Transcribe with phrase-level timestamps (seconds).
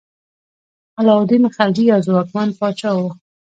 [0.99, 2.99] علاء الدین خلجي یو ځواکمن پاچا و.